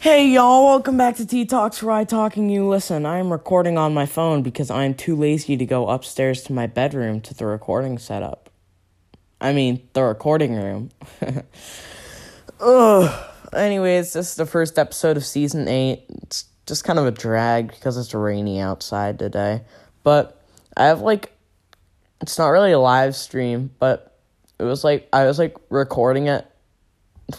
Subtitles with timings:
[0.00, 3.04] Hey y'all, welcome back to T Talks where I talking you listen.
[3.04, 6.54] I am recording on my phone because I am too lazy to go upstairs to
[6.54, 8.48] my bedroom to the recording setup.
[9.38, 10.88] I mean, the recording room.
[12.60, 13.26] Ugh.
[13.52, 16.06] Anyways, this is the first episode of season 8.
[16.22, 19.60] It's just kind of a drag because it's rainy outside today.
[20.04, 20.42] But
[20.74, 21.36] I have like
[22.22, 24.18] it's not really a live stream, but
[24.58, 26.46] it was like I was like recording it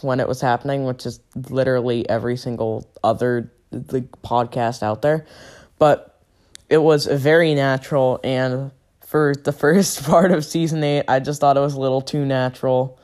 [0.02, 1.20] when it was happening, which is
[1.50, 5.26] literally every single other like podcast out there.
[5.80, 6.20] But
[6.70, 8.72] it was very natural and
[9.06, 12.26] for the first part of season 8, I just thought it was a little too
[12.26, 13.00] natural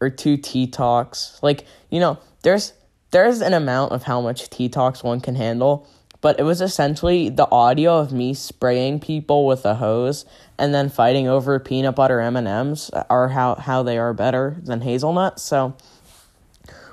[0.00, 1.38] or too tea talks.
[1.42, 2.72] Like, you know, there's
[3.12, 5.86] there's an amount of how much tea talks one can handle,
[6.22, 10.24] but it was essentially the audio of me spraying people with a hose
[10.58, 15.42] and then fighting over peanut butter M&Ms are how how they are better than hazelnuts.
[15.42, 15.76] So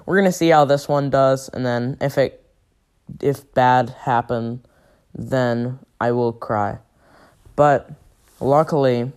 [0.09, 2.43] we're to see how this one does and then if it
[3.21, 4.59] if bad happen
[5.13, 6.79] then I will cry.
[7.55, 7.91] But
[8.39, 9.11] luckily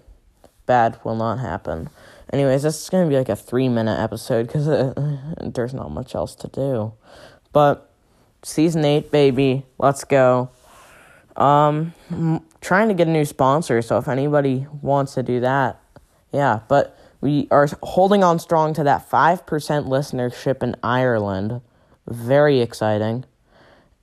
[0.66, 1.88] bad will not happen.
[2.30, 4.66] Anyways, this is to be like a 3 minute episode cuz
[5.40, 6.92] there's not much else to do.
[7.54, 7.90] But
[8.42, 10.50] season 8 baby, let's go.
[11.36, 11.94] Um
[12.60, 15.80] trying to get a new sponsor, so if anybody wants to do that,
[16.32, 21.60] yeah, but we are holding on strong to that 5% listenership in Ireland.
[22.06, 23.24] Very exciting.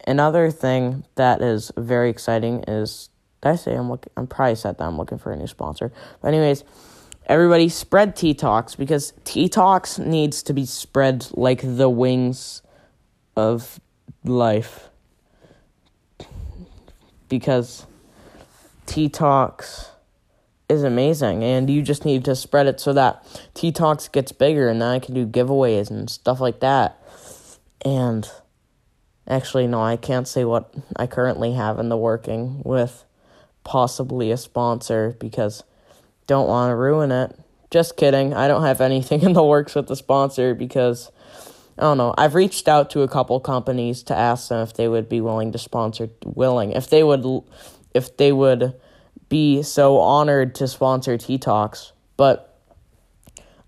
[0.08, 3.10] Another thing that is very exciting is
[3.42, 5.92] did I say I'm looking I'm probably said that I'm looking for a new sponsor.
[6.22, 6.64] But anyways,
[7.26, 12.62] everybody spread T Talks because T Talks needs to be spread like the wings
[13.36, 13.82] of
[14.24, 14.90] life.
[17.28, 17.86] Because
[18.86, 19.92] T Talks
[20.70, 23.26] is amazing and you just need to spread it so that
[23.56, 27.02] T Talks gets bigger and then I can do giveaways and stuff like that.
[27.84, 28.30] And
[29.28, 33.04] actually no, I can't say what I currently have in the working with
[33.64, 35.64] possibly a sponsor because
[36.28, 37.36] don't want to ruin it.
[37.72, 38.34] Just kidding.
[38.34, 41.12] I don't have anything in the works with the sponsor because
[41.78, 42.14] I don't know.
[42.18, 45.52] I've reached out to a couple companies to ask them if they would be willing
[45.54, 46.74] to sponsor willing.
[46.74, 47.26] If they would
[47.96, 48.76] if they would
[49.30, 52.60] be so honored to sponsor T Talks, but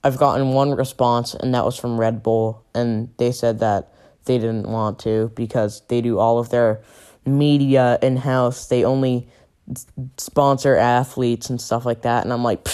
[0.04, 3.94] I've gotten one response, and that was from Red Bull, and they said that
[4.26, 6.82] they didn't want to because they do all of their
[7.26, 8.68] media in house.
[8.68, 9.30] They only
[10.18, 12.68] sponsor athletes and stuff like that, and I'm like,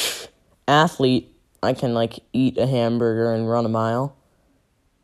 [0.67, 4.15] athlete, I can like eat a hamburger and run a mile.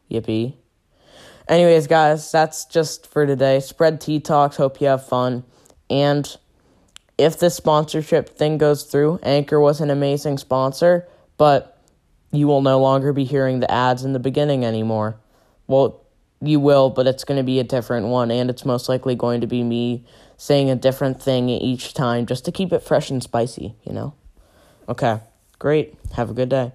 [0.09, 0.55] Yippee.
[1.47, 3.59] Anyways, guys, that's just for today.
[3.59, 4.55] Spread T Talks.
[4.55, 5.44] Hope you have fun.
[5.89, 6.38] And
[7.23, 11.07] if this sponsorship thing goes through, Anchor was an amazing sponsor,
[11.38, 11.81] but
[12.31, 15.17] you will no longer be hearing the ads in the beginning anymore.
[15.67, 16.01] Well,
[16.41, 19.41] you will, but it's going to be a different one, and it's most likely going
[19.41, 20.03] to be me
[20.35, 24.13] saying a different thing each time just to keep it fresh and spicy, you know?
[24.89, 25.19] Okay,
[25.59, 25.95] great.
[26.16, 26.73] Have a good day.